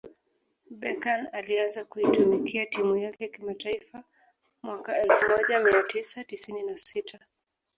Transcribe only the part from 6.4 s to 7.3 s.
na sita